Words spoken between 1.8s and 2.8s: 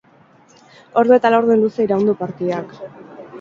iraun du partidak.